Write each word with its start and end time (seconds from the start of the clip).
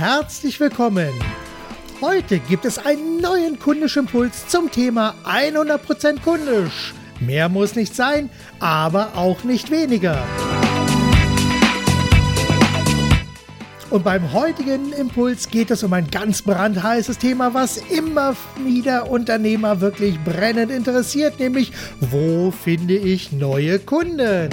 herzlich 0.00 0.58
willkommen. 0.60 1.12
Heute 2.00 2.38
gibt 2.38 2.64
es 2.64 2.78
einen 2.78 3.20
neuen 3.20 3.58
kundischen 3.58 4.04
Impuls 4.04 4.48
zum 4.48 4.70
Thema 4.70 5.14
100% 5.26 6.22
kundisch. 6.22 6.94
Mehr 7.20 7.50
muss 7.50 7.74
nicht 7.74 7.94
sein, 7.94 8.30
aber 8.60 9.12
auch 9.14 9.44
nicht 9.44 9.70
weniger. 9.70 10.24
Und 13.90 14.02
beim 14.02 14.32
heutigen 14.32 14.94
Impuls 14.94 15.50
geht 15.50 15.70
es 15.70 15.82
um 15.82 15.92
ein 15.92 16.10
ganz 16.10 16.40
brandheißes 16.40 17.18
Thema, 17.18 17.52
was 17.52 17.76
immer 17.76 18.34
wieder 18.64 19.10
Unternehmer 19.10 19.82
wirklich 19.82 20.18
brennend 20.24 20.70
interessiert, 20.70 21.38
nämlich 21.38 21.72
wo 22.00 22.50
finde 22.50 22.94
ich 22.94 23.32
neue 23.32 23.78
Kunden? 23.78 24.48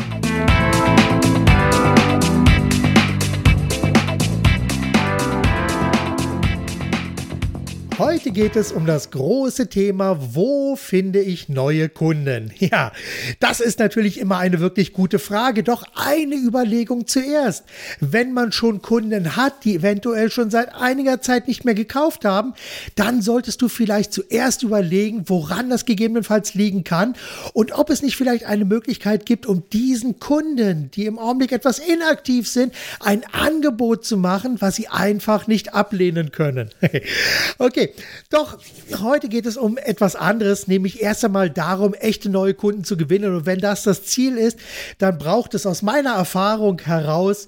Heute 7.99 8.29
geht 8.29 8.55
es 8.55 8.71
um 8.71 8.85
das 8.85 9.09
große 9.09 9.69
Thema, 9.69 10.19
wo 10.35 10.75
finde 10.75 11.19
ich 11.19 11.49
neue 11.49 11.89
Kunden? 11.89 12.51
Ja, 12.59 12.91
das 13.39 13.59
ist 13.61 13.79
natürlich 13.79 14.19
immer 14.19 14.37
eine 14.37 14.59
wirklich 14.59 14.91
gute 14.91 15.19
Frage, 15.19 15.63
doch 15.63 15.83
eine 15.95 16.35
Überlegung 16.35 17.07
zuerst. 17.07 17.63
Wenn 18.01 18.33
man 18.33 18.51
schon 18.51 18.81
Kunden 18.81 19.35
hat, 19.35 19.63
die 19.63 19.75
eventuell 19.75 20.29
schon 20.29 20.49
seit 20.49 20.75
einiger 20.75 21.21
Zeit 21.21 21.47
nicht 21.47 21.65
mehr 21.65 21.75
gekauft 21.75 22.25
haben, 22.25 22.53
dann 22.95 23.21
solltest 23.21 23.61
du 23.61 23.69
vielleicht 23.69 24.11
zuerst 24.11 24.63
überlegen, 24.63 25.23
woran 25.27 25.69
das 25.69 25.85
gegebenenfalls 25.85 26.55
liegen 26.55 26.83
kann 26.83 27.15
und 27.53 27.71
ob 27.71 27.89
es 27.89 28.01
nicht 28.01 28.17
vielleicht 28.17 28.43
eine 28.43 28.65
Möglichkeit 28.65 29.25
gibt, 29.25 29.45
um 29.45 29.63
diesen 29.71 30.19
Kunden, 30.19 30.91
die 30.91 31.05
im 31.05 31.17
Augenblick 31.17 31.53
etwas 31.53 31.79
inaktiv 31.79 32.49
sind, 32.49 32.73
ein 32.99 33.23
Angebot 33.31 34.03
zu 34.05 34.17
machen, 34.17 34.57
was 34.59 34.75
sie 34.75 34.89
einfach 34.89 35.47
nicht 35.47 35.73
ablehnen 35.73 36.31
können. 36.31 36.69
okay, 37.59 37.86
doch 38.29 38.57
heute 39.01 39.29
geht 39.29 39.45
es 39.45 39.57
um 39.57 39.77
etwas 39.77 40.15
anderes, 40.15 40.67
nämlich 40.67 41.01
erst 41.01 41.25
einmal 41.25 41.49
darum, 41.49 41.93
echte 41.93 42.29
neue 42.29 42.53
Kunden 42.53 42.83
zu 42.83 42.97
gewinnen. 42.97 43.35
Und 43.35 43.45
wenn 43.45 43.59
das 43.59 43.83
das 43.83 44.03
Ziel 44.03 44.37
ist, 44.37 44.59
dann 44.97 45.17
braucht 45.17 45.53
es 45.53 45.65
aus 45.65 45.81
meiner 45.81 46.15
Erfahrung 46.15 46.79
heraus 46.81 47.47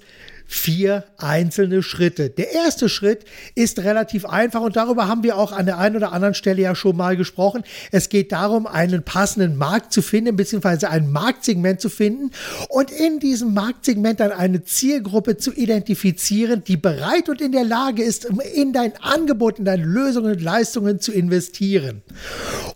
vier 0.50 1.04
einzelne 1.16 1.80
Schritte. 1.80 2.28
Der 2.28 2.52
erste 2.52 2.88
Schritt 2.88 3.24
ist 3.54 3.78
relativ 3.78 4.26
einfach 4.26 4.62
und 4.62 4.74
darüber 4.74 5.06
haben 5.06 5.22
wir 5.22 5.36
auch 5.36 5.52
an 5.52 5.64
der 5.64 5.78
einen 5.78 5.94
oder 5.94 6.12
anderen 6.12 6.34
Stelle 6.34 6.60
ja 6.60 6.74
schon 6.74 6.96
mal 6.96 7.16
gesprochen. 7.16 7.62
Es 7.92 8.08
geht 8.08 8.32
darum, 8.32 8.66
einen 8.66 9.04
passenden 9.04 9.56
Markt 9.56 9.92
zu 9.92 10.02
finden, 10.02 10.34
beziehungsweise 10.34 10.90
ein 10.90 11.12
Marktsegment 11.12 11.80
zu 11.80 11.88
finden 11.88 12.32
und 12.68 12.90
in 12.90 13.20
diesem 13.20 13.54
Marktsegment 13.54 14.18
dann 14.18 14.32
eine 14.32 14.64
Zielgruppe 14.64 15.36
zu 15.36 15.52
identifizieren, 15.52 16.64
die 16.64 16.76
bereit 16.76 17.28
und 17.28 17.40
in 17.40 17.52
der 17.52 17.64
Lage 17.64 18.02
ist, 18.02 18.24
in 18.54 18.72
dein 18.72 18.92
Angebot, 19.00 19.60
in 19.60 19.64
deine 19.64 19.84
Lösungen 19.84 20.32
und 20.32 20.42
Leistungen 20.42 20.98
zu 20.98 21.12
investieren. 21.12 22.02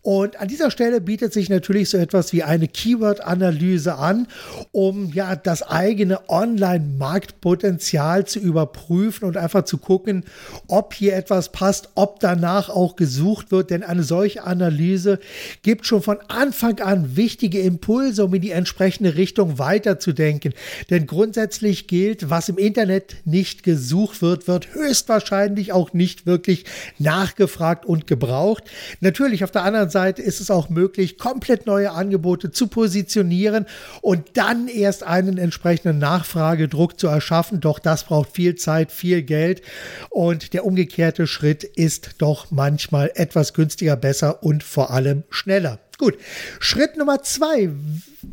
Und 0.03 0.39
an 0.39 0.47
dieser 0.47 0.71
Stelle 0.71 1.01
bietet 1.01 1.33
sich 1.33 1.49
natürlich 1.49 1.91
so 1.91 1.99
etwas 1.99 2.33
wie 2.33 2.45
eine 2.45 2.69
Keyword-Analyse 2.69 3.97
an, 3.97 4.29
um 4.71 5.13
ja 5.13 5.35
das 5.35 5.65
eigene 5.65 6.29
Online-Marktpotenzial 6.29 7.64
Potenzial 7.65 8.27
zu 8.27 8.41
überprüfen 8.41 9.27
und 9.27 9.39
einfach 9.39 9.65
zu 9.65 9.79
gucken, 9.79 10.25
ob 10.69 10.93
hier 10.93 11.17
etwas 11.17 11.51
passt, 11.51 11.89
ob 11.95 12.21
danach 12.21 12.69
auch 12.69 12.95
gesucht 12.95 13.53
wird. 13.53 13.71
Denn 13.71 13.83
eine 13.83 14.03
solche 14.03 14.45
Analyse 14.45 15.19
gibt 15.63 15.87
schon 15.87 16.03
von 16.03 16.19
Anfang 16.29 16.81
an 16.81 17.17
wichtige 17.17 17.61
Impulse, 17.61 18.27
um 18.27 18.35
in 18.35 18.43
die 18.43 18.51
entsprechende 18.51 19.17
Richtung 19.17 19.59
weiterzudenken. 19.59 20.53
Denn 20.91 21.07
grundsätzlich 21.07 21.87
gilt, 21.87 22.29
was 22.29 22.51
im 22.51 22.59
Internet 22.59 23.17
nicht 23.25 23.63
gesucht 23.63 24.21
wird, 24.21 24.47
wird 24.47 24.75
höchstwahrscheinlich 24.75 25.73
auch 25.73 25.95
nicht 25.95 26.27
wirklich 26.27 26.67
nachgefragt 26.99 27.87
und 27.87 28.07
gebraucht. 28.07 28.65
Natürlich 29.01 29.43
auf 29.43 29.53
der 29.53 29.65
anderen 29.65 29.89
Seite 29.89 30.21
ist 30.21 30.43
es 30.43 30.51
auch 30.51 30.69
möglich, 30.69 31.17
komplett 31.17 31.65
neue 31.65 31.93
Angebote 31.93 32.51
zu 32.51 32.67
positionieren 32.67 33.65
und 34.03 34.23
dann 34.35 34.69
erst 34.69 35.03
einen 35.03 35.39
entsprechenden 35.39 35.99
Nachfragedruck 35.99 37.01
zu 37.01 37.07
erschaffen 37.07 37.54
schaffen. 37.55 37.61
Doch 37.61 37.79
das 37.79 38.05
braucht 38.05 38.31
viel 38.33 38.55
Zeit, 38.57 38.93
viel 38.93 39.23
Geld. 39.23 39.63
Und 40.11 40.53
der 40.53 40.65
umgekehrte 40.65 41.27
Schritt 41.27 41.65
ist 41.65 42.17
doch 42.19 42.51
manchmal 42.51 43.11
etwas 43.15 43.53
günstiger, 43.55 43.97
besser 43.97 44.43
und 44.43 44.63
vor 44.63 44.91
allem 44.91 45.25
schneller. 45.31 45.79
Gut, 45.97 46.19
Schritt 46.59 46.97
Nummer 46.97 47.23
zwei. 47.23 47.71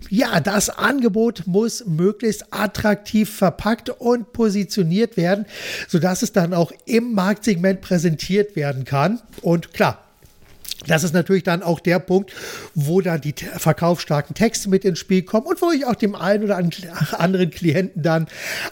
Ja, 0.10 0.40
das 0.40 0.70
Angebot 0.70 1.44
muss 1.46 1.86
möglichst 1.86 2.52
attraktiv 2.52 3.30
verpackt 3.30 3.90
und 3.90 4.34
positioniert 4.34 5.16
werden, 5.16 5.46
sodass 5.88 6.24
es 6.24 6.32
dann 6.32 6.56
auch 6.56 6.72
im 6.86 7.14
Marktsegment 7.14 7.82
präsentiert 7.82 8.56
werden 8.56 8.84
kann. 8.84 9.22
Und 9.44 9.74
klar, 9.74 10.11
das 10.88 11.04
ist 11.04 11.14
natürlich 11.14 11.44
dann 11.44 11.62
auch 11.62 11.80
der 11.80 12.00
Punkt, 12.00 12.34
wo 12.74 13.02
dann 13.02 13.22
die 13.22 13.34
verkaufsstarken 13.34 14.36
Texte 14.36 14.70
mit 14.70 14.84
ins 14.84 15.00
Spiel 15.00 15.22
kommen 15.22 15.46
und 15.46 15.62
wo 15.62 15.72
ich 15.72 15.86
auch 15.86 15.96
dem 15.96 16.16
einen 16.16 16.44
oder 16.44 16.58
anderen 17.20 17.52
Klienten 17.52 18.02
dann 18.02 18.28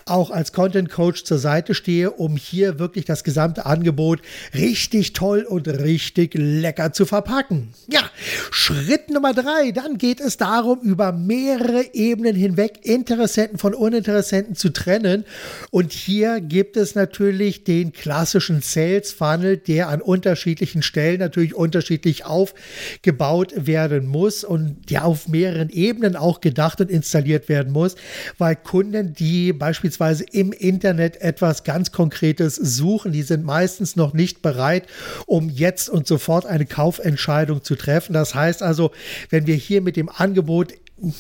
auch 0.06 0.32
als 0.32 0.52
Content 0.52 0.90
Coach 0.90 1.24
zur 1.24 1.38
Seite 1.38 1.76
stehe, 1.76 2.12
um 2.12 2.36
hier 2.36 2.80
wirklich 2.80 3.06
das 3.06 3.24
gesamte 3.24 3.66
Angebot 3.66 4.22
richtig 4.56 5.14
toll 5.14 5.44
und 5.44 5.68
richtig 5.68 6.34
lecker 6.34 6.94
zu 6.94 7.06
verpacken. 7.06 7.70
Ja, 7.88 8.02
Schritt 8.50 9.10
Nummer 9.12 9.34
drei, 9.34 9.72
dann 9.72 9.98
geht 9.98 10.20
es 10.20 10.38
darum, 10.38 10.80
über 10.82 11.12
mehrere 11.12 11.94
Ebenen 11.94 12.36
hinweg 12.36 12.80
Interessenten 12.84 13.60
von 13.60 13.74
Uninteressenten 13.74 14.56
zu 14.56 14.70
trennen. 14.70 15.26
Und 15.70 15.94
hier 15.94 16.42
gibt 16.42 16.76
es 16.76 16.96
natürlich 16.96 17.64
den 17.64 17.94
klassischen 17.94 18.62
Sales 18.62 19.12
Funnel, 19.12 19.58
der 19.58 19.90
an 19.90 20.02
unterschiedlichen 20.02 20.82
Stellen 20.82 21.20
natürlich 21.20 21.54
unterschiedlich 21.54 21.99
unterschiedlich 22.00 22.26
aufgebaut 22.26 23.54
werden 23.56 24.08
muss 24.08 24.44
und 24.44 24.90
ja 24.90 25.04
auf 25.04 25.28
mehreren 25.28 25.70
Ebenen 25.70 26.16
auch 26.16 26.42
gedacht 26.42 26.82
und 26.82 26.90
installiert 26.90 27.50
werden 27.50 27.72
muss, 27.72 27.96
weil 28.38 28.56
Kunden, 28.56 29.14
die 29.14 29.54
beispielsweise 29.54 30.24
im 30.32 30.52
Internet 30.52 31.22
etwas 31.22 31.64
ganz 31.64 31.92
Konkretes 31.92 32.56
suchen, 32.56 33.12
die 33.12 33.24
sind 33.24 33.44
meistens 33.44 33.96
noch 33.96 34.14
nicht 34.14 34.42
bereit, 34.42 34.88
um 35.26 35.50
jetzt 35.50 35.90
und 35.90 36.08
sofort 36.08 36.46
eine 36.46 36.66
Kaufentscheidung 36.66 37.64
zu 37.64 37.76
treffen. 37.76 38.14
Das 38.14 38.34
heißt 38.36 38.64
also, 38.64 38.92
wenn 39.30 39.48
wir 39.48 39.56
hier 39.56 39.82
mit 39.82 39.96
dem 39.96 40.10
Angebot 40.10 40.74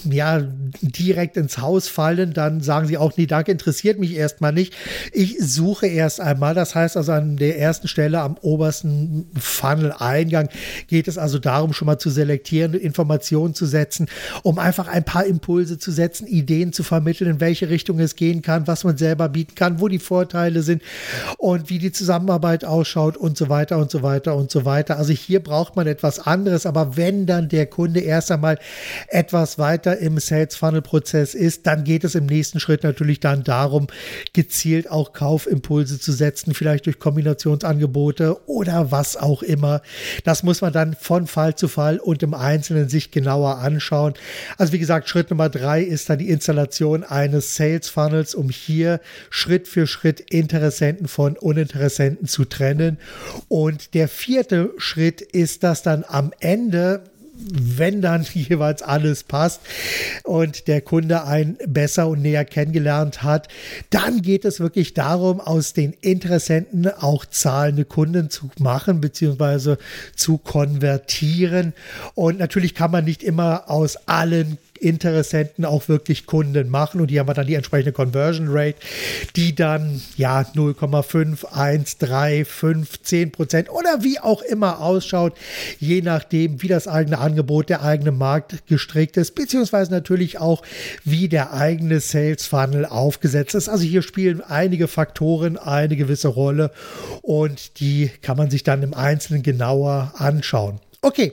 ja, 0.03 0.41
direkt 0.81 1.38
ins 1.38 1.59
Haus 1.59 1.88
fallen, 1.88 2.34
dann 2.34 2.62
sagen 2.62 2.88
sie 2.88 2.97
auch, 2.97 3.16
nee, 3.17 3.25
danke, 3.25 3.51
interessiert 3.51 4.00
mich 4.00 4.16
erstmal 4.16 4.51
nicht. 4.51 4.73
Ich 5.13 5.38
suche 5.40 5.88
erst 5.88 6.19
einmal. 6.19 6.53
Das 6.53 6.75
heißt 6.75 6.97
also 6.97 7.12
an 7.13 7.38
der 7.38 7.57
ersten 7.59 7.88
Stelle 7.88 8.22
am 8.22 8.38
obersten 8.41 9.28
Funnel-Eingang 9.38 10.50
geht 10.88 11.07
es 11.07 11.17
also 11.17 11.40
darum, 11.40 11.73
schon 11.73 11.85
mal 11.85 11.97
zu 11.97 12.09
selektieren, 12.09 12.73
Informationen 12.73 13.53
zu 13.53 13.66
setzen, 13.66 14.07
um 14.44 14.59
einfach 14.59 14.88
ein 14.88 15.06
paar 15.06 15.25
Impulse 15.25 15.78
zu 15.78 15.91
setzen, 15.91 16.28
Ideen 16.28 16.73
zu 16.73 16.84
vermitteln, 16.84 17.29
in 17.29 17.40
welche 17.40 17.69
Richtung 17.69 18.00
es 18.00 18.16
gehen 18.16 18.41
kann, 18.41 18.67
was 18.67 18.84
man 18.84 18.97
selber 18.97 19.29
bieten 19.29 19.56
kann, 19.56 19.79
wo 19.79 19.88
die 19.88 20.00
Vorteile 20.00 20.61
sind 20.61 20.81
und 21.38 21.69
wie 21.69 21.79
die 21.79 21.91
Zusammenarbeit 21.91 22.66
ausschaut 22.66 23.17
und 23.17 23.38
so 23.38 23.50
weiter 23.50 23.78
und 23.78 23.91
so 23.91 24.03
weiter 24.03 24.35
und 24.35 24.51
so 24.51 24.66
weiter. 24.66 24.97
Also 24.97 25.13
hier 25.13 25.41
braucht 25.41 25.75
man 25.75 25.88
etwas 25.88 26.19
anderes, 26.19 26.66
aber 26.66 26.97
wenn 26.97 27.25
dann 27.25 27.47
der 27.50 27.66
Kunde 27.66 28.01
erst 28.01 28.31
einmal 28.31 28.59
etwas 29.07 29.57
weiter 29.57 29.69
weiter 29.69 30.00
im 30.00 30.18
Sales 30.18 30.56
Funnel 30.56 30.81
Prozess 30.81 31.35
ist, 31.35 31.68
dann 31.68 31.84
geht 31.84 32.03
es 32.03 32.16
im 32.16 32.25
nächsten 32.25 32.59
Schritt 32.59 32.84
natürlich 32.84 33.19
dann 33.19 33.44
darum, 33.44 33.85
gezielt 34.34 34.90
auch 34.90 35.13
Kaufimpulse 35.13 36.00
zu 36.00 36.12
setzen, 36.12 36.56
vielleicht 36.56 36.88
durch 36.88 36.97
Kombinationsangebote 36.97 38.47
oder 38.50 38.90
was 38.90 39.16
auch 39.16 39.44
immer. 39.44 39.84
Das 40.24 40.41
muss 40.41 40.62
man 40.62 40.74
dann 40.74 40.96
von 41.00 41.28
Fall 41.28 41.53
zu 41.53 41.68
Fall 41.68 42.00
und 42.00 42.23
im 42.23 42.34
Einzelnen 42.34 42.90
sich 42.90 43.11
genauer 43.11 43.59
anschauen. 43.59 44.14
Also 44.58 44.73
wie 44.73 44.79
gesagt, 44.79 45.08
Schritt 45.08 45.29
Nummer 45.29 45.49
drei 45.49 45.84
ist 45.84 46.09
dann 46.09 46.17
die 46.17 46.32
Installation 46.32 47.03
eines 47.03 47.55
Sales 47.55 47.90
Funnels, 47.90 48.34
um 48.34 48.49
hier 48.49 48.99
Schritt 49.29 49.67
für 49.67 49.85
Schritt 49.85 50.20
Interessenten 50.20 51.08
von 51.08 51.38
Uninteressenten 51.38 52.28
zu 52.28 52.44
trennen. 52.46 52.97
Und 53.47 53.94
der 53.94 54.08
vierte 54.08 54.72
Schritt 54.78 55.22
ist, 55.22 55.61
dass 55.61 55.84
dann 55.84 56.03
am 56.08 56.32
Ende 56.40 57.03
wenn 57.40 58.02
dann 58.02 58.26
jeweils 58.34 58.82
alles 58.82 59.24
passt 59.24 59.62
und 60.24 60.68
der 60.68 60.82
Kunde 60.82 61.24
einen 61.24 61.58
besser 61.68 62.08
und 62.08 62.22
näher 62.22 62.46
kennengelernt 62.46 63.24
hat, 63.24 63.47
dann 63.90 64.22
geht 64.22 64.46
es 64.46 64.59
wirklich 64.59 64.94
darum, 64.94 65.40
aus 65.40 65.74
den 65.74 65.94
Interessenten 66.02 66.88
auch 66.88 67.26
zahlende 67.26 67.86
Kunden 67.86 68.30
zu 68.30 68.50
machen 68.59 69.02
bzw. 69.02 69.76
zu 70.16 70.38
konvertieren. 70.38 71.74
Und 72.16 72.40
natürlich 72.40 72.76
kann 72.76 72.91
man 72.91 73.06
nicht 73.06 73.24
immer 73.24 73.70
aus 73.70 73.97
allen 74.08 74.58
Interessenten 74.79 75.66
auch 75.66 75.87
wirklich 75.87 76.26
Kunden 76.26 76.70
machen 76.70 77.02
und 77.02 77.08
die 77.08 77.20
haben 77.20 77.28
wir 77.28 77.34
dann 77.34 77.47
die 77.47 77.55
entsprechende 77.55 77.91
Conversion 77.91 78.47
Rate, 78.49 78.78
die 79.35 79.55
dann 79.55 80.02
ja 80.17 80.41
0,5, 80.41 81.46
1, 81.46 81.97
3, 81.97 82.46
5, 82.46 83.02
10 83.02 83.31
Prozent 83.31 83.70
oder 83.70 84.03
wie 84.03 84.20
auch 84.20 84.41
immer 84.41 84.79
ausschaut, 84.81 85.34
je 85.79 86.02
nachdem, 86.02 86.61
wie 86.61 86.67
das 86.67 86.87
eigene 86.87 87.20
Angebot, 87.20 87.70
der 87.70 87.84
eigene 87.84 88.11
Markt 88.11 88.67
gestrickt 88.67 89.17
ist, 89.17 89.35
beziehungsweise 89.35 89.91
natürlich 89.91 90.40
auch, 90.40 90.64
wie 91.03 91.28
der 91.29 91.53
eigene 91.53 91.99
Sales 91.99 92.46
Funnel 92.46 92.85
aufgesetzt 92.85 93.55
ist. 93.55 93.70
Also 93.70 93.84
hier 93.84 94.02
spielen 94.02 94.41
einige 94.41 94.87
Faktoren 94.87 95.58
eine 95.58 95.96
gewisse 95.96 96.29
Rolle 96.29 96.72
und 97.22 97.79
die 97.79 98.11
kann 98.22 98.37
man 98.37 98.49
sich 98.49 98.64
dann 98.64 98.84
im 98.84 98.93
Einzelnen 98.93 99.43
genauer 99.43 100.14
anschauen. 100.17 100.79
Okay, 101.01 101.31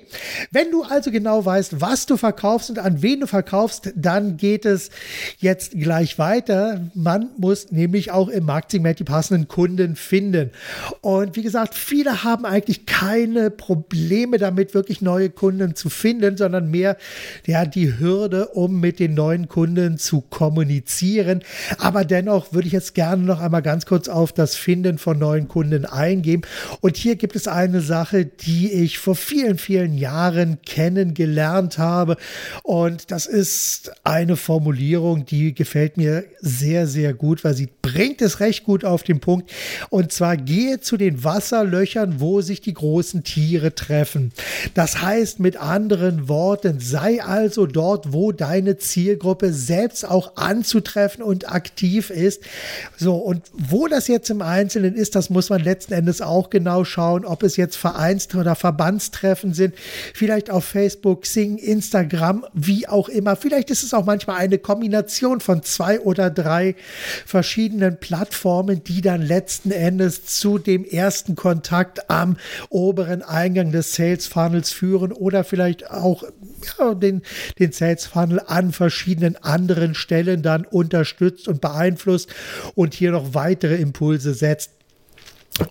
wenn 0.53 0.71
du 0.71 0.85
also 0.85 1.11
genau 1.11 1.45
weißt, 1.45 1.81
was 1.81 2.07
du 2.07 2.17
verkaufst 2.17 2.71
und 2.71 2.79
an 2.79 3.03
wen 3.03 3.19
du 3.19 3.27
verkaufst, 3.27 3.93
dann 3.97 4.37
geht 4.37 4.65
es 4.65 4.91
jetzt 5.39 5.73
gleich 5.73 6.21
weiter. 6.21 6.89
Man 6.95 7.31
muss 7.37 7.73
nämlich 7.73 8.13
auch 8.13 8.29
im 8.29 8.45
Marktsegment 8.45 9.01
die 9.01 9.05
passenden 9.05 9.49
Kunden 9.49 9.97
finden. 9.97 10.53
Und 11.01 11.35
wie 11.35 11.43
gesagt, 11.43 11.75
viele 11.75 12.23
haben 12.23 12.45
eigentlich 12.45 12.87
keine 12.87 13.51
Probleme 13.51 14.39
damit, 14.39 14.73
wirklich 14.73 15.03
neue 15.03 15.31
Kunden 15.31 15.75
zu 15.75 15.89
finden, 15.89 16.37
sondern 16.37 16.71
mehr 16.71 16.97
ja, 17.45 17.65
die 17.65 17.99
Hürde, 17.99 18.47
um 18.49 18.79
mit 18.79 19.01
den 19.01 19.15
neuen 19.15 19.49
Kunden 19.49 19.99
zu 19.99 20.21
kommunizieren. 20.21 21.43
Aber 21.79 22.05
dennoch 22.05 22.53
würde 22.53 22.69
ich 22.69 22.73
jetzt 22.73 22.95
gerne 22.95 23.25
noch 23.25 23.41
einmal 23.41 23.63
ganz 23.63 23.85
kurz 23.85 24.09
auf 24.09 24.33
das 24.33 24.55
Finden 24.55 24.99
von 24.99 25.19
neuen 25.19 25.49
Kunden 25.49 25.87
eingehen. 25.87 26.43
Und 26.81 26.97
hier 26.97 27.17
gibt 27.17 27.35
es 27.35 27.49
eine 27.49 27.81
Sache, 27.81 28.27
die 28.27 28.73
ich 28.73 29.01
vor 29.01 29.17
vielen 29.17 29.56
vielen, 29.59 29.77
vielen 29.77 29.99
Jahren 29.99 30.59
kennengelernt 30.65 31.77
habe. 31.77 32.17
Und 32.63 33.11
das 33.11 33.27
ist 33.27 33.93
eine 34.05 34.37
Formulierung, 34.37 35.27
die 35.27 35.55
gefällt 35.55 35.97
mir 35.97 36.25
sehr, 36.41 36.87
sehr 36.87 37.13
gut, 37.13 37.45
weil 37.45 37.55
sie 37.55 37.69
bringt 37.83 38.23
es 38.23 38.41
recht 38.41 38.65
gut 38.65 38.85
auf 38.85 39.03
den 39.03 39.21
Punkt. 39.21 39.51
Und 39.91 40.13
zwar 40.13 40.37
gehe 40.37 40.81
zu 40.81 40.97
den 40.97 41.25
Wasserlöchern, 41.25 42.21
wo 42.21 42.41
sich 42.41 42.61
die 42.61 42.73
großen 42.73 43.23
Tiere 43.23 43.75
treffen. 43.75 44.33
Das 44.75 45.03
heißt 45.03 45.41
mit 45.41 45.57
anderen 45.57 46.29
Worten, 46.29 46.81
sei 46.81 47.23
also 47.23 47.67
dort, 47.67 48.13
wo 48.13 48.33
deine 48.33 48.79
Zielgruppe 48.79 49.53
selbst 49.53 50.09
auch 50.09 50.37
anzutreffen 50.37 51.23
und 51.23 51.53
aktiv 51.53 52.11
ist. 52.11 52.43
So, 52.97 53.17
und 53.17 53.43
wo 53.53 53.89
das 53.89 54.09
jetzt 54.09 54.31
im 54.31 54.41
Einzelnen 54.41 54.95
ist, 54.95 55.15
das 55.15 55.29
muss 55.29 55.51
man 55.51 55.63
letzten 55.63 55.93
Endes 55.93 56.23
auch 56.23 56.51
genau 56.51 56.85
schauen, 56.85 57.25
ob 57.25 57.43
es 57.43 57.57
jetzt 57.57 57.77
Vereins- 57.77 58.35
oder 58.35 58.55
Verbandstreffen 58.55 59.46
sind, 59.55 59.75
vielleicht 60.15 60.51
auf 60.51 60.65
Facebook, 60.65 61.23
Xing, 61.23 61.59
Instagram, 61.59 62.45
wie 62.53 62.89
auch 62.89 63.09
immer. 63.09 63.37
Vielleicht 63.37 63.71
ist 63.71 63.83
es 63.83 63.95
auch 63.95 64.05
manchmal 64.05 64.37
eine 64.37 64.59
Kombination 64.59 65.41
von 65.41 65.63
zwei 65.63 66.01
oder 66.01 66.31
drei 66.31 66.77
verschiedenen 67.25 67.99
Plattformen, 67.99 68.85
die 68.85 69.01
dann 69.01 69.23
letzten 69.23 69.71
Endes 69.71 70.25
zu 70.25 70.59
dem 70.59 70.85
ersten 70.85 71.37
Kontakt 71.37 72.11
am 72.11 72.37
oberen 72.69 73.23
Eingang 73.23 73.73
des 73.73 73.95
Sales 73.95 74.27
Funnels 74.27 74.71
führen 74.71 75.13
oder 75.13 75.45
vielleicht 75.45 75.91
auch 75.91 76.23
ja, 76.79 76.95
den, 76.95 77.23
den 77.59 77.73
Sales 77.73 78.07
Funnel 78.07 78.41
an 78.47 78.73
verschiedenen 78.73 79.37
anderen 79.37 79.95
Stellen 79.95 80.43
dann 80.43 80.65
unterstützt 80.65 81.49
und 81.49 81.61
beeinflusst 81.61 82.33
und 82.75 82.95
hier 82.95 83.13
noch 83.13 83.35
weitere 83.35 83.77
Impulse 83.77 84.35
setzt. 84.35 84.76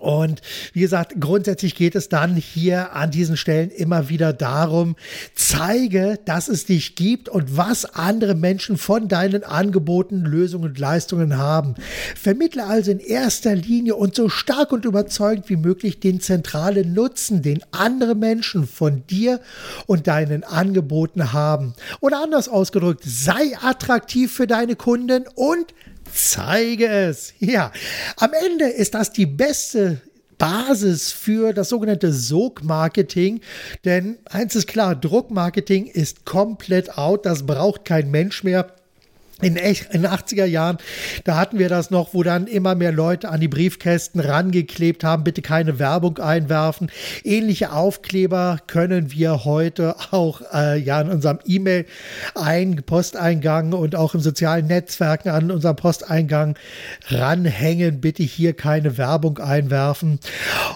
Und 0.00 0.42
wie 0.72 0.80
gesagt, 0.80 1.14
grundsätzlich 1.20 1.74
geht 1.76 1.94
es 1.94 2.08
dann 2.08 2.34
hier 2.34 2.94
an 2.94 3.10
diesen 3.10 3.36
Stellen 3.36 3.70
immer 3.70 4.08
wieder 4.08 4.32
darum, 4.32 4.96
zeige, 5.34 6.18
dass 6.24 6.48
es 6.48 6.66
dich 6.66 6.96
gibt 6.96 7.28
und 7.28 7.56
was 7.56 7.84
andere 7.84 8.34
Menschen 8.34 8.78
von 8.78 9.06
deinen 9.06 9.44
Angeboten, 9.44 10.22
Lösungen 10.22 10.70
und 10.70 10.78
Leistungen 10.78 11.38
haben. 11.38 11.74
Vermittle 12.16 12.64
also 12.64 12.90
in 12.90 12.98
erster 12.98 13.54
Linie 13.54 13.94
und 13.94 14.14
so 14.16 14.28
stark 14.28 14.72
und 14.72 14.84
überzeugend 14.84 15.48
wie 15.48 15.56
möglich 15.56 16.00
den 16.00 16.20
zentralen 16.20 16.92
Nutzen, 16.92 17.42
den 17.42 17.62
andere 17.70 18.16
Menschen 18.16 18.66
von 18.66 19.06
dir 19.06 19.40
und 19.86 20.08
deinen 20.08 20.42
Angeboten 20.42 21.32
haben. 21.32 21.74
Oder 22.00 22.22
anders 22.22 22.48
ausgedrückt, 22.48 23.04
sei 23.04 23.56
attraktiv 23.62 24.32
für 24.32 24.48
deine 24.48 24.74
Kunden 24.74 25.26
und 25.36 25.66
Zeige 26.16 26.86
es. 26.88 27.34
Ja, 27.38 27.72
am 28.16 28.30
Ende 28.32 28.66
ist 28.66 28.94
das 28.94 29.12
die 29.12 29.26
beste 29.26 30.00
Basis 30.38 31.12
für 31.12 31.52
das 31.52 31.68
sogenannte 31.68 32.12
Sog-Marketing. 32.12 33.40
Denn 33.84 34.18
eins 34.24 34.54
ist 34.54 34.66
klar, 34.66 34.94
Druckmarketing 34.94 35.86
ist 35.86 36.24
komplett 36.24 36.96
out. 36.96 37.26
Das 37.26 37.44
braucht 37.46 37.84
kein 37.84 38.10
Mensch 38.10 38.44
mehr 38.44 38.75
in, 39.42 39.56
in 39.56 39.76
den 39.92 40.06
80er 40.06 40.46
Jahren, 40.46 40.78
da 41.24 41.36
hatten 41.36 41.58
wir 41.58 41.68
das 41.68 41.90
noch, 41.90 42.14
wo 42.14 42.22
dann 42.22 42.46
immer 42.46 42.74
mehr 42.74 42.92
Leute 42.92 43.28
an 43.28 43.38
die 43.38 43.48
Briefkästen 43.48 44.18
rangeklebt 44.18 45.04
haben, 45.04 45.24
bitte 45.24 45.42
keine 45.42 45.78
Werbung 45.78 46.16
einwerfen. 46.18 46.90
Ähnliche 47.22 47.72
Aufkleber 47.72 48.56
können 48.66 49.12
wir 49.12 49.44
heute 49.44 49.94
auch 50.10 50.40
äh, 50.54 50.78
ja 50.78 51.02
in 51.02 51.10
unserem 51.10 51.40
E-Mail-Posteingang 51.44 53.74
und 53.74 53.94
auch 53.94 54.14
im 54.14 54.22
sozialen 54.22 54.68
Netzwerken 54.68 55.28
an 55.28 55.50
unserem 55.50 55.76
Posteingang 55.76 56.56
ranhängen. 57.08 58.00
Bitte 58.00 58.22
hier 58.22 58.54
keine 58.54 58.96
Werbung 58.96 59.38
einwerfen. 59.38 60.18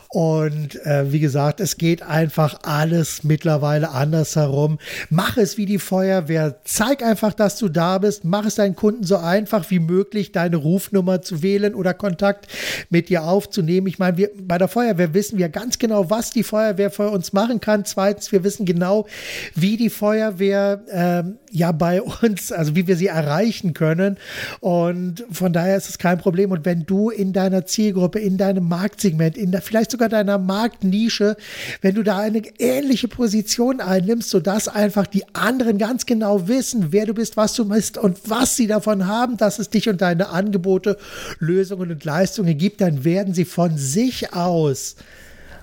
Und 0.09 0.85
äh, 0.85 1.11
wie 1.13 1.21
gesagt, 1.21 1.61
es 1.61 1.79
geht 1.79 2.03
einfach 2.03 2.59
alles 2.65 3.25
mittlerweile 3.25 3.89
anders 3.91 4.37
herum. 4.37 4.79
Mach 5.09 5.39
es 5.39 5.57
wie 5.57 5.67
die 5.67 5.79
Feuerwehr. 5.79 6.57
Zeig 6.65 7.03
einfach, 7.03 7.33
dass 7.33 7.57
du 7.57 7.71
da 7.71 7.97
bist. 7.97 8.25
Mach 8.25 8.50
es 8.51 8.57
deinen 8.57 8.77
Kunden 8.77 9.05
so 9.05 9.17
einfach 9.17 9.71
wie 9.71 9.79
möglich, 9.79 10.33
deine 10.33 10.57
Rufnummer 10.57 11.23
zu 11.23 11.43
wählen 11.43 11.75
oder 11.75 11.95
Kontakt 11.95 12.47
mit 12.91 13.09
dir 13.09 13.25
aufzunehmen. 13.25 13.87
Ich 13.87 13.99
meine, 13.99 14.17
wir, 14.17 14.31
bei 14.43 14.59
der 14.59 14.69
Feuerwehr 14.69 15.15
wissen 15.15 15.39
wir 15.39 15.49
ganz 15.49 15.79
genau, 15.79 16.11
was 16.11 16.31
die 16.31 16.43
Feuerwehr 16.43 16.91
für 16.91 17.11
uns 17.11 17.33
machen 17.33 17.61
kann. 17.61 17.85
Zweitens, 17.85 18.33
wir 18.33 18.45
wissen 18.45 18.67
genau, 18.67 19.07
wie 19.55 19.77
die 19.77 19.91
Feuerwehr 19.91 20.83
ähm, 20.91 21.39
ja 21.51 21.73
bei 21.73 22.03
uns, 22.03 22.53
also 22.53 22.77
wie 22.77 22.87
wir 22.87 22.97
sie 22.97 23.07
erreichen 23.07 23.75
können. 23.75 24.17
Und 24.61 25.25
von 25.31 25.53
daher 25.53 25.77
ist 25.77 25.89
es 25.89 25.99
kein 25.99 26.19
Problem. 26.19 26.51
Und 26.51 26.65
wenn 26.65 26.85
du 26.87 27.11
in 27.11 27.33
deiner 27.33 27.67
Zielgruppe, 27.67 28.19
in 28.19 28.37
deinem 28.37 28.69
Marktsegment, 28.69 29.37
in 29.37 29.53
der, 29.53 29.63
vielleicht 29.63 29.91
sogar 29.91 30.09
deiner 30.09 30.39
Marktnische, 30.39 31.37
wenn 31.81 31.95
du 31.95 32.03
da 32.03 32.19
eine 32.19 32.43
ähnliche 32.59 33.09
Position 33.09 33.81
einnimmst, 33.81 34.31
sodass 34.31 34.69
einfach 34.69 35.07
die 35.07 35.25
anderen 35.35 35.79
ganz 35.79 36.07
genau 36.07 36.49
wissen, 36.49 36.89
wer 36.91 37.07
du 37.07 37.15
bist, 37.15 37.37
was 37.37 37.55
du 37.55 37.69
bist 37.69 37.99
und 37.99 38.19
was 38.29 38.40
was 38.41 38.57
sie 38.57 38.67
davon 38.67 39.07
haben, 39.07 39.37
dass 39.37 39.59
es 39.59 39.69
dich 39.69 39.89
und 39.89 40.01
deine 40.01 40.31
Angebote, 40.31 40.97
Lösungen 41.41 41.91
und 41.91 42.05
Leistungen 42.05 42.57
gibt, 42.57 42.81
dann 42.81 43.05
werden 43.05 43.35
sie 43.35 43.45
von 43.45 43.77
sich 43.77 44.33
aus 44.33 44.97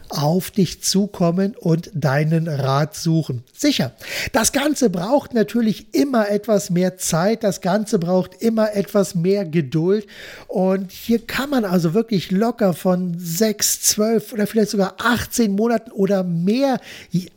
auf 0.09 0.51
dich 0.51 0.81
zukommen 0.83 1.55
und 1.55 1.91
deinen 1.93 2.47
Rat 2.47 2.95
suchen. 2.95 3.43
Sicher, 3.53 3.93
das 4.31 4.51
Ganze 4.51 4.89
braucht 4.89 5.33
natürlich 5.33 5.93
immer 5.93 6.29
etwas 6.29 6.69
mehr 6.69 6.97
Zeit, 6.97 7.43
das 7.43 7.61
Ganze 7.61 7.99
braucht 7.99 8.41
immer 8.41 8.73
etwas 8.73 9.15
mehr 9.15 9.45
Geduld 9.45 10.07
und 10.47 10.91
hier 10.91 11.19
kann 11.19 11.49
man 11.49 11.65
also 11.65 11.93
wirklich 11.93 12.31
locker 12.31 12.73
von 12.73 13.15
sechs, 13.17 13.81
zwölf 13.81 14.33
oder 14.33 14.47
vielleicht 14.47 14.71
sogar 14.71 14.95
18 14.99 15.51
Monaten 15.51 15.91
oder 15.91 16.23
mehr 16.23 16.79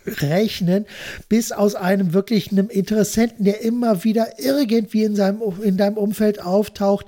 rechnen, 0.07 0.87
bis 1.29 1.53
aus 1.53 1.75
einem 1.75 2.13
wirklich 2.13 2.53
einem 2.53 2.69
Interessenten, 2.69 3.45
der 3.45 3.63
immer 3.63 4.05
wieder 4.05 4.39
irgendwie 4.39 5.05
in, 5.05 5.17
seinem, 5.17 5.41
in 5.63 5.77
deinem 5.77 5.97
Umfeld 5.97 6.43
auftaucht, 6.43 7.07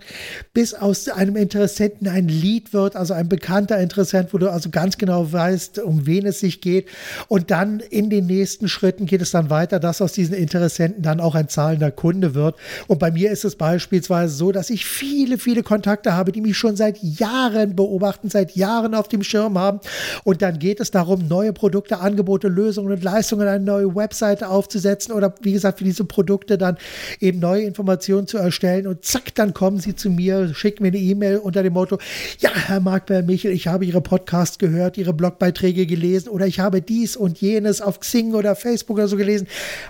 bis 0.52 0.74
aus 0.74 1.08
einem 1.08 1.36
Interessenten 1.36 2.08
ein 2.08 2.28
Lied 2.28 2.72
wird, 2.72 2.96
also 2.96 3.14
ein 3.14 3.28
bekannter 3.28 3.78
Interessent, 3.78 4.32
wo 4.32 4.38
du 4.38 4.50
also 4.50 4.70
ganz 4.70 4.98
genau 4.98 5.32
weißt, 5.32 5.51
weißt, 5.52 5.78
um 5.80 6.06
wen 6.06 6.26
es 6.26 6.40
sich 6.40 6.60
geht. 6.60 6.88
Und 7.28 7.50
dann 7.50 7.80
in 7.80 8.10
den 8.10 8.26
nächsten 8.26 8.68
Schritten 8.68 9.06
geht 9.06 9.22
es 9.22 9.30
dann 9.30 9.50
weiter, 9.50 9.78
dass 9.78 10.00
aus 10.00 10.12
diesen 10.12 10.34
Interessenten 10.34 11.02
dann 11.02 11.20
auch 11.20 11.34
ein 11.34 11.48
zahlender 11.48 11.90
Kunde 11.90 12.34
wird. 12.34 12.56
Und 12.88 12.98
bei 12.98 13.10
mir 13.10 13.30
ist 13.30 13.44
es 13.44 13.56
beispielsweise 13.56 14.34
so, 14.34 14.52
dass 14.52 14.70
ich 14.70 14.86
viele, 14.86 15.38
viele 15.38 15.62
Kontakte 15.62 16.14
habe, 16.14 16.32
die 16.32 16.40
mich 16.40 16.56
schon 16.56 16.76
seit 16.76 17.02
Jahren 17.02 17.76
beobachten, 17.76 18.30
seit 18.30 18.56
Jahren 18.56 18.94
auf 18.94 19.08
dem 19.08 19.22
Schirm 19.22 19.58
haben. 19.58 19.80
Und 20.24 20.42
dann 20.42 20.58
geht 20.58 20.80
es 20.80 20.90
darum, 20.90 21.28
neue 21.28 21.52
Produkte, 21.52 22.00
Angebote, 22.00 22.48
Lösungen 22.48 22.92
und 22.92 23.04
Leistungen, 23.04 23.46
eine 23.46 23.64
neue 23.64 23.94
Webseite 23.94 24.48
aufzusetzen 24.48 25.12
oder 25.12 25.34
wie 25.42 25.52
gesagt, 25.52 25.78
für 25.78 25.84
diese 25.84 26.04
Produkte 26.04 26.58
dann 26.58 26.76
eben 27.20 27.38
neue 27.38 27.62
Informationen 27.62 28.26
zu 28.26 28.38
erstellen. 28.38 28.86
Und 28.86 29.04
zack, 29.04 29.34
dann 29.34 29.54
kommen 29.54 29.78
sie 29.78 29.94
zu 29.94 30.10
mir, 30.10 30.54
schicken 30.54 30.82
mir 30.82 30.88
eine 30.88 30.98
E-Mail 30.98 31.38
unter 31.38 31.62
dem 31.62 31.72
Motto, 31.72 31.98
ja, 32.38 32.50
Herr 32.54 32.80
Mark 32.80 33.10
Michel, 33.26 33.52
ich 33.52 33.66
habe 33.66 33.84
Ihre 33.84 34.00
Podcast 34.00 34.58
gehört, 34.58 34.96
Ihre 34.96 35.12
Blog 35.12 35.38
Blogbeiträge 35.42 35.86
gelesen 35.86 36.28
oder 36.28 36.46
ich 36.46 36.60
habe 36.60 36.80
dies 36.80 37.16
und 37.16 37.40
jenes 37.40 37.80
auf 37.80 37.98
Xing 38.00 38.34
oder 38.34 38.54
Facebook 38.54 38.98
oder 38.98 39.08
so 39.08 39.16
gelesen. 39.16 39.48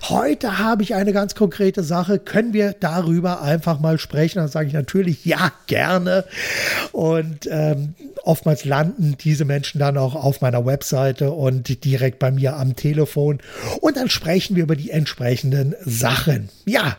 Heute 0.09 0.59
habe 0.59 0.83
ich 0.83 0.95
eine 0.95 1.13
ganz 1.13 1.35
konkrete 1.35 1.83
Sache. 1.83 2.19
Können 2.19 2.55
wir 2.55 2.75
darüber 2.79 3.43
einfach 3.43 3.79
mal 3.79 3.99
sprechen? 3.99 4.39
Dann 4.39 4.49
sage 4.49 4.69
ich 4.69 4.73
natürlich 4.73 5.27
ja, 5.27 5.53
gerne. 5.67 6.25
Und 6.93 7.47
ähm, 7.51 7.95
oftmals 8.25 8.64
landen 8.64 9.17
diese 9.21 9.45
Menschen 9.45 9.79
dann 9.79 9.97
auch 9.99 10.14
auf 10.14 10.41
meiner 10.41 10.64
Webseite 10.64 11.31
und 11.31 11.85
direkt 11.85 12.19
bei 12.19 12.31
mir 12.31 12.57
am 12.57 12.76
Telefon. 12.76 13.38
Und 13.81 13.97
dann 13.97 14.09
sprechen 14.09 14.57
wir 14.57 14.62
über 14.62 14.76
die 14.76 14.91
entsprechenden 14.91 15.75
Sachen. 15.85 16.49
Ja, 16.64 16.97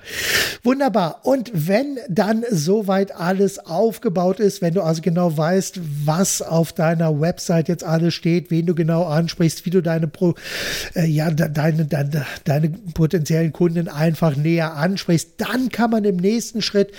wunderbar. 0.63 1.22
Und 1.24 1.51
wenn 1.53 2.00
dann 2.10 2.44
soweit 2.50 3.15
alles 3.15 3.60
aufgebaut 3.60 4.39
ist, 4.39 4.62
wenn 4.62 4.74
du 4.74 4.82
also 4.82 5.01
genau 5.01 5.36
weißt, 5.36 5.80
was 6.06 6.42
auf 6.42 6.74
deiner 6.74 7.20
Website 7.20 7.70
jetzt 7.70 7.84
alles 7.84 8.13
steht, 8.13 8.51
wen 8.51 8.65
du 8.65 8.75
genau 8.75 9.03
ansprichst, 9.06 9.65
wie 9.65 9.70
du 9.70 9.82
deine, 9.82 10.08
Pro, 10.08 10.36
äh, 10.96 11.06
ja, 11.06 11.32
deine, 11.32 11.86
deine, 11.86 12.25
deine 12.44 12.70
potenziellen 12.94 13.53
Kunden 13.53 13.88
einfach 13.88 14.36
näher 14.36 14.75
ansprichst, 14.75 15.34
dann 15.38 15.70
kann 15.70 15.92
man 15.92 16.03
im 16.03 16.18
nächsten 16.18 16.62
Schritt 16.62 16.92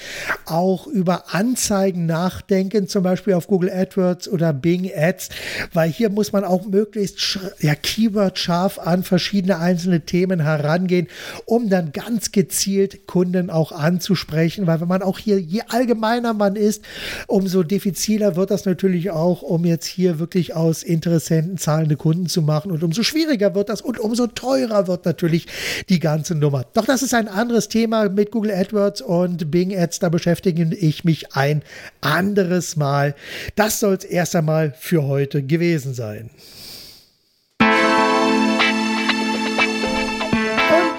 auch 0.46 0.86
über 0.86 1.34
Anzeigen 1.34 2.06
nachdenken, 2.06 2.88
zum 2.88 3.02
Beispiel 3.02 3.34
auf 3.34 3.46
Google 3.46 3.70
AdWords 3.70 4.13
oder 4.28 4.52
Bing 4.52 4.90
Ads, 4.94 5.30
weil 5.72 5.90
hier 5.90 6.10
muss 6.10 6.32
man 6.32 6.44
auch 6.44 6.66
möglichst 6.66 7.38
ja, 7.60 7.74
Keyword 7.74 8.38
scharf 8.38 8.78
an 8.78 9.02
verschiedene 9.02 9.58
einzelne 9.58 10.02
Themen 10.02 10.40
herangehen, 10.40 11.08
um 11.46 11.68
dann 11.68 11.92
ganz 11.92 12.32
gezielt 12.32 13.06
Kunden 13.06 13.50
auch 13.50 13.72
anzusprechen, 13.72 14.66
weil 14.66 14.80
wenn 14.80 14.88
man 14.88 15.02
auch 15.02 15.18
hier, 15.18 15.40
je 15.40 15.62
allgemeiner 15.68 16.34
man 16.34 16.56
ist, 16.56 16.84
umso 17.26 17.62
diffiziler 17.62 18.36
wird 18.36 18.50
das 18.50 18.64
natürlich 18.64 19.10
auch, 19.10 19.42
um 19.42 19.64
jetzt 19.64 19.86
hier 19.86 20.18
wirklich 20.18 20.54
aus 20.54 20.82
Interessenten 20.82 21.58
zahlende 21.58 21.96
Kunden 21.96 22.26
zu 22.26 22.42
machen 22.42 22.70
und 22.70 22.82
umso 22.82 23.02
schwieriger 23.02 23.54
wird 23.54 23.68
das 23.68 23.80
und 23.80 23.98
umso 23.98 24.26
teurer 24.26 24.86
wird 24.86 25.04
natürlich 25.04 25.46
die 25.88 26.00
ganze 26.00 26.34
Nummer. 26.34 26.64
Doch 26.74 26.84
das 26.84 27.02
ist 27.02 27.14
ein 27.14 27.28
anderes 27.28 27.68
Thema 27.68 28.08
mit 28.08 28.30
Google 28.30 28.52
AdWords 28.52 29.00
und 29.00 29.50
Bing 29.50 29.76
Ads, 29.76 30.00
da 30.00 30.08
beschäftige 30.08 30.74
ich 30.74 31.04
mich 31.04 31.34
ein 31.34 31.62
anderes 32.00 32.76
Mal. 32.76 33.14
Das 33.56 33.80
soll 33.80 33.94
es 34.04 34.10
erst 34.10 34.36
einmal 34.36 34.72
für 34.78 35.04
heute 35.04 35.42
gewesen 35.42 35.94
sein. 35.94 36.30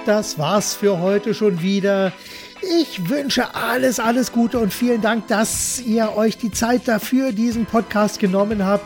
das 0.05 0.37
war's 0.37 0.75
für 0.75 0.99
heute 0.99 1.33
schon 1.33 1.63
wieder. 1.63 2.13
Ich 2.67 3.09
wünsche 3.09 3.53
alles, 3.53 3.99
alles 3.99 4.31
Gute 4.31 4.57
und 4.57 4.73
vielen 4.73 5.01
Dank, 5.01 5.27
dass 5.27 5.79
ihr 5.79 6.15
euch 6.15 6.37
die 6.37 6.51
Zeit 6.51 6.87
dafür 6.87 7.31
diesen 7.31 7.65
Podcast 7.65 8.19
genommen 8.19 8.65
habt. 8.65 8.83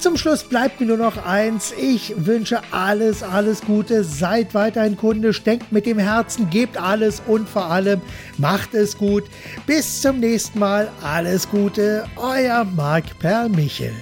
Zum 0.00 0.16
Schluss 0.16 0.42
bleibt 0.42 0.80
mir 0.80 0.86
nur 0.86 0.96
noch 0.96 1.24
eins. 1.24 1.72
Ich 1.80 2.26
wünsche 2.26 2.60
alles, 2.72 3.22
alles 3.22 3.60
Gute. 3.60 4.02
Seid 4.02 4.54
weiterhin 4.54 4.96
Kunde, 4.96 5.30
denkt 5.30 5.70
mit 5.70 5.86
dem 5.86 5.98
Herzen, 5.98 6.50
gebt 6.50 6.76
alles 6.76 7.22
und 7.26 7.48
vor 7.48 7.66
allem 7.66 8.00
macht 8.38 8.74
es 8.74 8.98
gut. 8.98 9.24
Bis 9.66 10.00
zum 10.00 10.18
nächsten 10.18 10.58
Mal. 10.58 10.90
Alles 11.02 11.48
Gute. 11.48 12.06
Euer 12.16 12.64
Marc 12.64 13.18
Permichel. 13.20 13.92